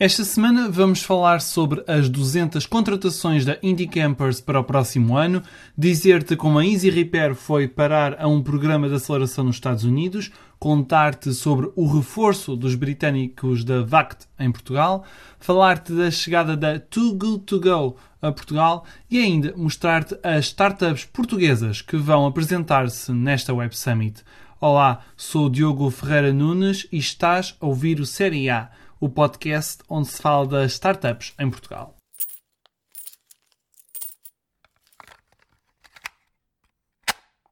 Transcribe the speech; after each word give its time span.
Esta 0.00 0.22
semana 0.22 0.70
vamos 0.70 1.02
falar 1.02 1.40
sobre 1.40 1.82
as 1.88 2.08
200 2.08 2.66
contratações 2.66 3.44
da 3.44 3.58
Indie 3.60 3.88
Campers 3.88 4.40
para 4.40 4.60
o 4.60 4.62
próximo 4.62 5.16
ano, 5.16 5.42
dizer-te 5.76 6.36
como 6.36 6.60
a 6.60 6.64
Easy 6.64 6.88
Repair 6.88 7.34
foi 7.34 7.66
parar 7.66 8.14
a 8.16 8.28
um 8.28 8.40
programa 8.40 8.88
de 8.88 8.94
aceleração 8.94 9.42
nos 9.42 9.56
Estados 9.56 9.82
Unidos, 9.82 10.30
contar-te 10.56 11.32
sobre 11.34 11.72
o 11.74 11.84
reforço 11.88 12.54
dos 12.54 12.76
britânicos 12.76 13.64
da 13.64 13.82
VACT 13.82 14.28
em 14.38 14.52
Portugal, 14.52 15.04
falar-te 15.40 15.92
da 15.92 16.12
chegada 16.12 16.56
da 16.56 16.78
Too 16.78 17.14
Good 17.14 17.40
To 17.40 17.60
Go 17.60 17.96
a 18.22 18.30
Portugal 18.30 18.84
e 19.10 19.18
ainda 19.18 19.52
mostrar-te 19.56 20.16
as 20.22 20.44
startups 20.44 21.06
portuguesas 21.06 21.82
que 21.82 21.96
vão 21.96 22.24
apresentar-se 22.24 23.10
nesta 23.10 23.52
Web 23.52 23.76
Summit. 23.76 24.22
Olá, 24.60 25.00
sou 25.16 25.46
o 25.46 25.50
Diogo 25.50 25.90
Ferreira 25.90 26.32
Nunes 26.32 26.86
e 26.92 26.98
estás 26.98 27.56
a 27.60 27.66
ouvir 27.66 27.98
o 27.98 28.06
Série 28.06 28.48
A 28.48 28.70
o 29.00 29.08
podcast 29.08 29.82
onde 29.88 30.08
se 30.08 30.20
fala 30.20 30.46
das 30.46 30.72
startups 30.72 31.34
em 31.38 31.50
Portugal. 31.50 31.98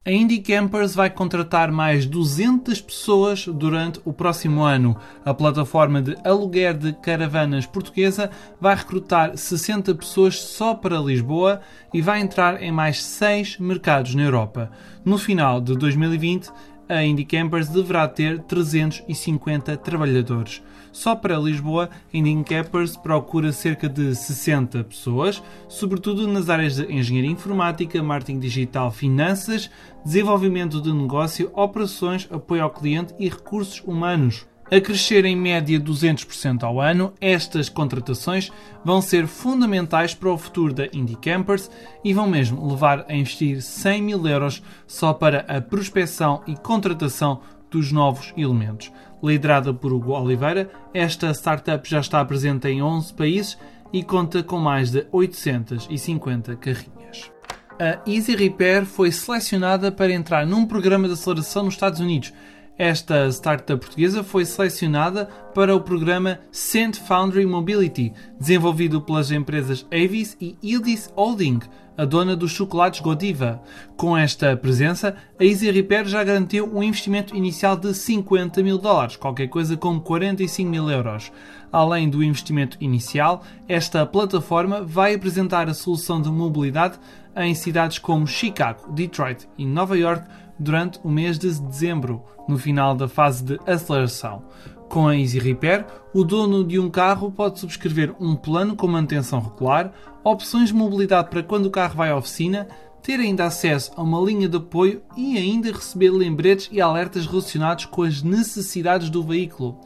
A 0.07 0.09
Indie 0.09 0.39
Campers 0.39 0.95
vai 0.95 1.09
contratar 1.09 1.69
mais 1.69 2.05
200 2.05 2.79
pessoas 2.79 3.45
durante 3.45 3.99
o 4.05 4.13
próximo 4.13 4.63
ano. 4.63 4.95
A 5.25 5.33
plataforma 5.33 6.01
de 6.01 6.15
aluguer 6.23 6.73
de 6.73 6.93
caravanas 6.93 7.65
portuguesa 7.65 8.31
vai 8.57 8.73
recrutar 8.73 9.37
60 9.37 9.93
pessoas 9.95 10.41
só 10.41 10.73
para 10.73 10.97
Lisboa 10.97 11.59
e 11.93 12.01
vai 12.01 12.21
entrar 12.21 12.63
em 12.63 12.71
mais 12.71 13.03
6 13.03 13.57
mercados 13.57 14.15
na 14.15 14.23
Europa. 14.23 14.71
No 15.03 15.17
final 15.17 15.59
de 15.59 15.75
2020, 15.75 16.53
a 16.89 17.03
Indie 17.03 17.25
Campers 17.25 17.69
deverá 17.69 18.07
ter 18.07 18.39
350 18.39 19.75
trabalhadores. 19.77 20.61
Só 20.91 21.15
para 21.15 21.37
Lisboa, 21.37 21.89
a 21.91 22.17
Indie 22.17 22.43
Campers 22.43 22.95
procura 22.95 23.51
cerca 23.51 23.87
de 23.87 24.15
60 24.15 24.83
pessoas, 24.85 25.43
sobretudo 25.67 26.27
nas 26.27 26.49
áreas 26.49 26.75
de 26.75 26.91
engenharia 26.91 27.29
informática, 27.29 28.01
marketing 28.01 28.39
digital, 28.39 28.91
finanças, 28.91 29.69
desenvolvimento 30.03 30.81
de 30.81 30.91
negócio, 30.91 31.51
operações, 31.53 32.27
apoio 32.31 32.63
ao 32.63 32.69
cliente 32.69 33.13
e 33.19 33.29
recursos 33.29 33.81
humanos. 33.85 34.45
A 34.69 34.81
crescer 34.81 35.23
em 35.23 35.33
média 35.33 35.79
200% 35.79 36.63
ao 36.63 36.81
ano, 36.81 37.13
estas 37.21 37.69
contratações 37.69 38.51
vão 38.83 39.01
ser 39.01 39.25
fundamentais 39.25 40.13
para 40.13 40.29
o 40.29 40.37
futuro 40.37 40.73
da 40.73 40.87
Indie 40.87 41.15
Campers 41.15 41.71
e 42.03 42.13
vão 42.13 42.27
mesmo 42.27 42.69
levar 42.69 43.05
a 43.07 43.15
investir 43.15 43.61
100 43.61 44.01
mil 44.01 44.27
euros 44.27 44.61
só 44.85 45.13
para 45.13 45.39
a 45.47 45.61
prospecção 45.61 46.41
e 46.45 46.53
contratação 46.57 47.39
dos 47.71 47.93
novos 47.93 48.33
elementos. 48.35 48.91
Liderada 49.23 49.73
por 49.73 49.93
Hugo 49.93 50.11
Oliveira, 50.11 50.69
esta 50.93 51.33
startup 51.33 51.89
já 51.89 52.01
está 52.01 52.23
presente 52.25 52.67
em 52.67 52.81
11 52.81 53.13
países 53.13 53.57
e 53.93 54.03
conta 54.03 54.43
com 54.43 54.59
mais 54.59 54.91
de 54.91 55.07
850 55.13 56.57
carrinhas. 56.57 57.31
A 57.79 57.99
Easy 58.05 58.35
Repair 58.35 58.85
foi 58.85 59.13
selecionada 59.13 59.93
para 59.93 60.11
entrar 60.11 60.45
num 60.45 60.65
programa 60.65 61.07
de 61.07 61.13
aceleração 61.13 61.63
nos 61.63 61.75
Estados 61.75 62.01
Unidos 62.01 62.33
esta 62.77 63.27
startup 63.29 63.79
portuguesa 63.79 64.23
foi 64.23 64.45
selecionada 64.45 65.29
para 65.57 65.75
o 65.75 65.81
programa 65.81 66.39
Cent 66.51 66.97
Foundry 66.97 67.43
Mobility, 67.43 68.13
desenvolvido 68.39 69.01
pelas 69.01 69.31
empresas 69.31 69.87
Avis 69.91 70.37
e 70.39 70.55
Ildis 70.61 71.11
Holding, 71.15 71.61
a 71.97 72.05
dona 72.05 72.35
dos 72.35 72.51
chocolates 72.51 72.99
Godiva. 72.99 73.59
Com 73.95 74.15
esta 74.15 74.55
presença, 74.55 75.15
a 75.39 75.43
Easy 75.43 75.71
Repair 75.71 76.05
já 76.05 76.23
garantiu 76.23 76.71
um 76.71 76.83
investimento 76.83 77.35
inicial 77.35 77.75
de 77.75 77.91
50 77.91 78.61
mil 78.61 78.77
dólares, 78.77 79.15
qualquer 79.15 79.47
coisa 79.47 79.75
como 79.75 79.99
45 79.99 80.69
mil 80.69 80.91
euros. 80.91 81.31
Além 81.71 82.07
do 82.07 82.23
investimento 82.23 82.77
inicial, 82.79 83.43
esta 83.67 84.05
plataforma 84.05 84.83
vai 84.83 85.15
apresentar 85.15 85.67
a 85.67 85.73
solução 85.73 86.21
de 86.21 86.29
mobilidade 86.29 86.99
em 87.35 87.55
cidades 87.55 87.97
como 87.97 88.27
Chicago, 88.27 88.91
Detroit 88.91 89.47
e 89.57 89.65
Nova 89.65 89.97
York 89.97 90.23
durante 90.59 90.99
o 91.03 91.09
mês 91.09 91.39
de 91.39 91.51
dezembro, 91.59 92.23
no 92.47 92.59
final 92.59 92.95
da 92.95 93.07
fase 93.07 93.43
de 93.43 93.59
aceleração. 93.65 94.43
Com 94.89 95.07
a 95.07 95.17
Easy 95.17 95.37
Repair, 95.37 95.85
o 96.13 96.23
dono 96.23 96.63
de 96.63 96.79
um 96.79 96.89
carro 96.89 97.29
pode 97.29 97.59
subscrever 97.59 98.15
um 98.19 98.35
plano 98.35 98.75
com 98.75 98.87
manutenção 98.87 99.39
regular, 99.39 99.91
opções 100.23 100.69
de 100.69 100.75
mobilidade 100.75 101.29
para 101.29 101.43
quando 101.43 101.65
o 101.65 101.71
carro 101.71 101.95
vai 101.95 102.09
à 102.09 102.15
oficina, 102.15 102.67
ter 103.03 103.19
ainda 103.19 103.45
acesso 103.45 103.91
a 103.95 104.01
uma 104.01 104.19
linha 104.21 104.47
de 104.47 104.57
apoio 104.57 105.01
e 105.15 105.37
ainda 105.37 105.71
receber 105.71 106.09
lembretes 106.09 106.69
e 106.71 106.79
alertas 106.79 107.25
relacionados 107.25 107.85
com 107.85 108.03
as 108.03 108.23
necessidades 108.23 109.09
do 109.09 109.23
veículo. 109.23 109.79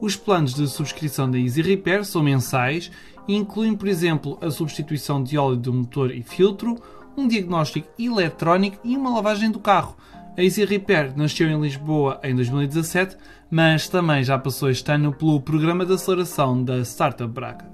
Os 0.00 0.16
planos 0.16 0.54
de 0.54 0.68
subscrição 0.68 1.30
da 1.30 1.38
Easy 1.38 1.60
Repair 1.60 2.04
são 2.04 2.22
mensais 2.22 2.90
e 3.26 3.34
incluem, 3.34 3.74
por 3.74 3.88
exemplo, 3.88 4.38
a 4.40 4.50
substituição 4.50 5.22
de 5.22 5.36
óleo 5.36 5.56
do 5.56 5.72
motor 5.72 6.12
e 6.12 6.22
filtro, 6.22 6.76
um 7.16 7.26
diagnóstico 7.26 7.88
eletrónico 7.98 8.78
e 8.84 8.96
uma 8.96 9.10
lavagem 9.10 9.50
do 9.50 9.58
carro. 9.58 9.96
A 10.36 10.42
Easy 10.42 10.64
Repair 10.64 11.16
nasceu 11.16 11.48
em 11.48 11.60
Lisboa 11.60 12.18
em 12.24 12.34
2017, 12.34 13.16
mas 13.48 13.88
também 13.88 14.24
já 14.24 14.36
passou 14.36 14.68
este 14.68 14.90
ano 14.90 15.12
pelo 15.12 15.40
programa 15.40 15.86
de 15.86 15.92
aceleração 15.92 16.60
da 16.60 16.80
Startup 16.80 17.32
Braga. 17.32 17.64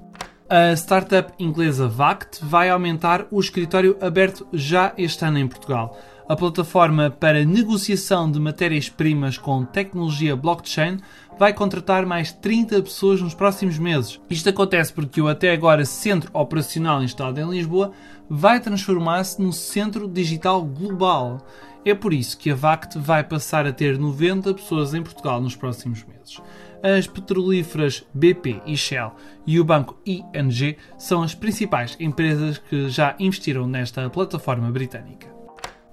A 0.47 0.72
startup 0.75 1.32
inglesa 1.38 1.88
VACT 1.88 2.44
vai 2.44 2.69
aumentar 2.69 3.26
o 3.31 3.41
escritório 3.41 3.97
aberto 4.03 4.47
já 4.53 4.93
este 4.98 5.25
ano 5.25 5.38
em 5.38 5.48
Portugal. 5.48 5.98
A 6.28 6.37
plataforma 6.37 7.09
para 7.10 7.47
negociação 7.47 8.31
de 8.31 8.38
matérias-primas 8.38 9.38
com 9.38 9.65
tecnologia 9.65 10.37
blockchain 10.37 10.98
vai 11.38 11.54
contratar 11.54 12.04
mais 12.04 12.31
30 12.31 12.82
pessoas 12.82 13.22
nos 13.22 13.32
próximos 13.32 13.78
meses. 13.78 14.21
Isto 14.28 14.50
acontece 14.50 14.92
porque 14.92 15.22
o 15.22 15.28
até 15.28 15.50
agora 15.50 15.87
centro 15.87 16.31
operacional 16.34 17.03
instalado 17.03 17.41
em 17.41 17.48
Lisboa 17.48 17.92
vai 18.28 18.60
transformar-se 18.60 19.41
num 19.41 19.50
centro 19.50 20.06
digital 20.06 20.62
global. 20.62 21.44
É 21.85 21.95
por 21.95 22.13
isso 22.13 22.37
que 22.37 22.51
a 22.51 22.55
VACT 22.55 22.99
vai 22.99 23.25
passar 23.25 23.67
a 23.67 23.73
ter 23.73 23.99
90 23.99 24.53
pessoas 24.55 24.93
em 24.93 25.03
Portugal 25.03 25.41
nos 25.41 25.57
próximos 25.57 26.05
meses. 26.05 26.39
As 26.83 27.07
petrolíferas 27.07 28.05
BP 28.13 28.63
e 28.67 28.77
Shell 28.77 29.13
e 29.47 29.59
o 29.59 29.65
banco 29.65 29.99
ING 30.05 30.77
são 30.99 31.23
as 31.23 31.35
principais 31.35 31.97
empresas 31.99 32.59
que 32.59 32.89
já 32.89 33.15
investiram 33.19 33.67
nesta 33.67 34.09
plataforma 34.11 34.71
britânica. 34.71 35.29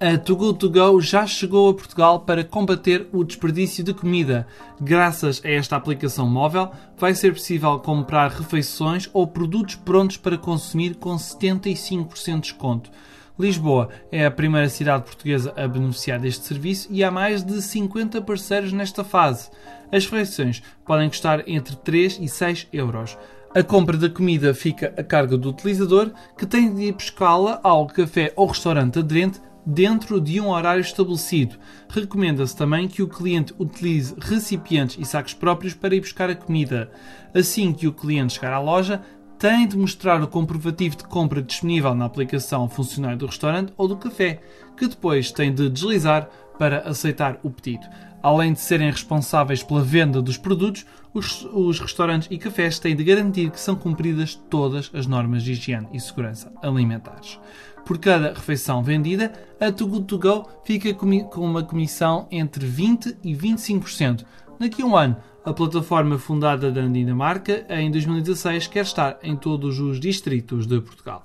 A 0.00 0.16
Too 0.16 0.36
Good 0.36 0.58
To 0.60 0.70
Go 0.70 1.00
já 1.00 1.26
chegou 1.26 1.70
a 1.70 1.74
Portugal 1.74 2.20
para 2.20 2.44
combater 2.44 3.08
o 3.12 3.24
desperdício 3.24 3.82
de 3.82 3.92
comida. 3.92 4.46
Graças 4.80 5.42
a 5.44 5.48
esta 5.50 5.74
aplicação 5.74 6.28
móvel, 6.28 6.70
vai 6.96 7.14
ser 7.14 7.32
possível 7.32 7.80
comprar 7.80 8.30
refeições 8.30 9.10
ou 9.12 9.26
produtos 9.26 9.74
prontos 9.74 10.16
para 10.16 10.38
consumir 10.38 10.94
com 10.94 11.16
75% 11.16 12.34
de 12.34 12.40
desconto. 12.40 12.90
Lisboa 13.38 13.88
é 14.10 14.26
a 14.26 14.30
primeira 14.30 14.68
cidade 14.68 15.04
portuguesa 15.04 15.54
a 15.56 15.68
beneficiar 15.68 16.18
deste 16.18 16.44
serviço 16.44 16.88
e 16.90 17.04
há 17.04 17.10
mais 17.10 17.44
de 17.44 17.62
50 17.62 18.20
parceiros 18.22 18.72
nesta 18.72 19.04
fase. 19.04 19.48
As 19.92 20.04
refeições 20.04 20.60
podem 20.84 21.08
custar 21.08 21.44
entre 21.46 21.76
3 21.76 22.18
e 22.20 22.28
6 22.28 22.66
euros. 22.72 23.16
A 23.54 23.62
compra 23.62 23.96
da 23.96 24.10
comida 24.10 24.52
fica 24.52 24.92
a 24.96 25.04
cargo 25.04 25.38
do 25.38 25.50
utilizador, 25.50 26.10
que 26.36 26.46
tem 26.46 26.74
de 26.74 26.86
ir 26.86 26.92
pescá-la 26.94 27.60
ao 27.62 27.86
café 27.86 28.32
ou 28.34 28.48
restaurante 28.48 28.98
aderente 28.98 29.40
dentro 29.64 30.20
de 30.20 30.40
um 30.40 30.48
horário 30.48 30.80
estabelecido. 30.80 31.56
Recomenda-se 31.88 32.56
também 32.56 32.88
que 32.88 33.02
o 33.02 33.08
cliente 33.08 33.54
utilize 33.58 34.14
recipientes 34.18 34.96
e 34.98 35.04
sacos 35.04 35.34
próprios 35.34 35.74
para 35.74 35.94
ir 35.94 36.00
buscar 36.00 36.30
a 36.30 36.34
comida. 36.34 36.90
Assim 37.34 37.72
que 37.72 37.86
o 37.86 37.92
cliente 37.92 38.32
chegar 38.32 38.52
à 38.52 38.58
loja, 38.58 39.02
tem 39.38 39.68
de 39.68 39.78
mostrar 39.78 40.20
o 40.20 40.26
comprovativo 40.26 40.96
de 40.96 41.04
compra 41.04 41.40
disponível 41.40 41.94
na 41.94 42.06
aplicação 42.06 42.68
funcionário 42.68 43.18
do 43.18 43.26
restaurante 43.26 43.72
ou 43.76 43.86
do 43.86 43.96
café, 43.96 44.40
que 44.76 44.88
depois 44.88 45.30
tem 45.30 45.54
de 45.54 45.68
deslizar 45.70 46.28
para 46.58 46.80
aceitar 46.80 47.38
o 47.44 47.50
pedido. 47.50 47.86
Além 48.20 48.52
de 48.52 48.58
serem 48.58 48.90
responsáveis 48.90 49.62
pela 49.62 49.80
venda 49.80 50.20
dos 50.20 50.36
produtos, 50.36 50.84
os, 51.14 51.44
os, 51.52 51.78
restaurantes 51.78 52.28
e 52.32 52.36
cafés 52.36 52.80
têm 52.80 52.96
de 52.96 53.04
garantir 53.04 53.50
que 53.50 53.60
são 53.60 53.76
cumpridas 53.76 54.34
todas 54.34 54.90
as 54.92 55.06
normas 55.06 55.44
de 55.44 55.52
higiene 55.52 55.88
e 55.92 56.00
segurança 56.00 56.52
alimentares. 56.60 57.38
Por 57.86 57.96
cada 57.98 58.34
refeição 58.34 58.82
vendida, 58.82 59.32
a 59.60 59.70
Too 59.70 59.86
Good 59.86 60.06
To 60.06 60.18
Go 60.18 60.48
fica 60.64 60.92
com 60.92 61.40
uma 61.40 61.62
comissão 61.62 62.26
entre 62.30 62.66
20% 62.66 63.16
e 63.22 63.34
25%. 63.34 64.24
Daqui 64.58 64.82
a 64.82 64.86
um 64.86 64.96
ano, 64.96 65.16
a 65.44 65.52
plataforma 65.52 66.18
fundada 66.18 66.72
da 66.72 66.82
Dinamarca 66.82 67.64
em 67.70 67.92
2016 67.92 68.66
quer 68.66 68.82
estar 68.82 69.16
em 69.22 69.36
todos 69.36 69.78
os 69.78 70.00
distritos 70.00 70.66
de 70.66 70.80
Portugal. 70.80 71.24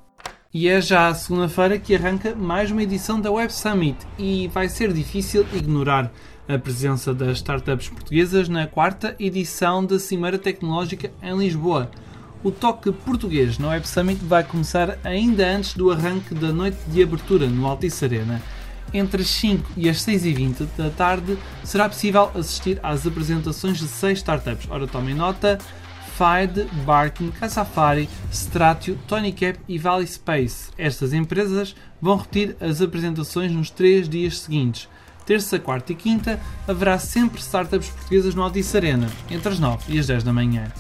E 0.53 0.67
é 0.67 0.79
já 0.79 1.07
a 1.07 1.15
segunda-feira 1.15 1.79
que 1.79 1.95
arranca 1.95 2.35
mais 2.35 2.69
uma 2.69 2.83
edição 2.83 3.19
da 3.19 3.31
Web 3.31 3.51
Summit 3.51 3.97
e 4.19 4.47
vai 4.49 4.69
ser 4.69 4.93
difícil 4.93 5.47
ignorar 5.51 6.13
a 6.47 6.59
presença 6.59 7.11
das 7.11 7.37
startups 7.37 7.89
portuguesas 7.89 8.47
na 8.47 8.67
quarta 8.67 9.15
edição 9.19 9.83
da 9.83 9.97
Cimeira 9.97 10.37
Tecnológica 10.37 11.11
em 11.19 11.35
Lisboa. 11.35 11.89
O 12.43 12.51
toque 12.51 12.91
português 12.91 13.57
no 13.57 13.69
Web 13.69 13.87
Summit 13.87 14.23
vai 14.23 14.43
começar 14.43 14.99
ainda 15.03 15.43
antes 15.47 15.73
do 15.73 15.89
arranque 15.89 16.35
da 16.35 16.53
noite 16.53 16.77
de 16.87 17.01
abertura 17.01 17.47
no 17.47 17.65
Altice 17.65 18.05
Arena. 18.05 18.39
Entre 18.93 19.21
as 19.23 19.29
5 19.29 19.71
e 19.75 19.89
as 19.89 20.01
6 20.01 20.25
e 20.25 20.33
20 20.33 20.63
da 20.77 20.89
tarde 20.89 21.37
será 21.63 21.89
possível 21.89 22.29
assistir 22.35 22.79
às 22.83 23.07
apresentações 23.07 23.79
de 23.79 23.87
6 23.87 24.19
startups. 24.19 24.67
Ora, 24.69 24.85
tomem 24.85 25.15
nota: 25.15 25.57
Fide, 26.13 26.65
Barkin, 26.85 27.31
Casafari, 27.31 28.07
Stratio, 28.31 28.99
Tony 29.07 29.31
Cap 29.31 29.59
e 29.67 29.79
Valley 29.79 30.05
Space. 30.05 30.69
Estas 30.77 31.11
empresas 31.11 31.75
vão 31.99 32.17
repetir 32.17 32.55
as 32.61 32.81
apresentações 32.81 33.51
nos 33.51 33.71
três 33.71 34.07
dias 34.07 34.39
seguintes. 34.39 34.87
Terça, 35.25 35.57
quarta 35.57 35.93
e 35.93 35.95
quinta 35.95 36.39
haverá 36.67 36.99
sempre 36.99 37.39
startups 37.39 37.89
portuguesas 37.89 38.35
no 38.35 38.43
Altice 38.43 38.75
Arena, 38.75 39.09
entre 39.31 39.49
as 39.49 39.59
9 39.59 39.91
e 39.91 39.97
as 39.97 40.05
10 40.05 40.23
da 40.23 40.33
manhã. 40.33 40.71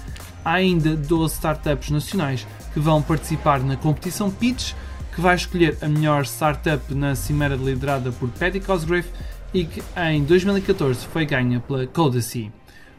Há 0.45 0.53
ainda 0.53 0.95
12 0.95 1.35
startups 1.35 1.89
nacionais 1.89 2.45
que 2.73 2.79
vão 2.79 3.01
participar 3.01 3.61
na 3.61 3.77
competição 3.77 4.29
Pitch, 4.29 4.73
que 5.13 5.21
vai 5.21 5.35
escolher 5.35 5.77
a 5.81 5.87
melhor 5.87 6.23
startup 6.25 6.93
na 6.93 7.15
cimeira 7.15 7.55
liderada 7.55 8.11
por 8.11 8.29
Paddy 8.29 8.59
Cosgrave 8.59 9.07
e 9.53 9.65
que 9.65 9.83
em 9.95 10.23
2014 10.23 11.05
foi 11.07 11.25
ganha 11.25 11.59
pela 11.59 11.85
Codacy. 11.85 12.51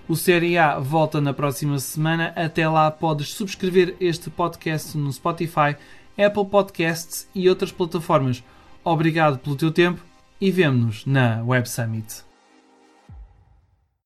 O 0.06 0.14
Série 0.14 0.58
A 0.58 0.78
volta 0.78 1.20
na 1.20 1.32
próxima 1.32 1.78
semana. 1.78 2.32
Até 2.36 2.68
lá 2.68 2.90
podes 2.90 3.32
subscrever 3.34 3.96
este 3.98 4.28
podcast 4.28 4.96
no 4.98 5.12
Spotify, 5.12 5.76
Apple 6.16 6.46
Podcasts 6.46 7.28
e 7.34 7.48
outras 7.48 7.72
plataformas. 7.72 8.44
Obrigado 8.84 9.38
pelo 9.38 9.56
teu 9.56 9.70
tempo 9.70 10.04
e 10.40 10.50
vemo-nos 10.50 11.06
na 11.06 11.42
Web 11.42 11.68
Summit. 11.68 12.33